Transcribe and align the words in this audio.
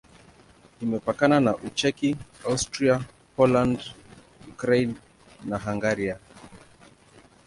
Imepakana 0.83 1.37
na 1.45 1.51
Ucheki, 1.67 2.09
Austria, 2.49 2.95
Poland, 3.35 3.77
Ukraine 4.53 4.95
na 5.49 5.57
Hungaria. 5.63 6.15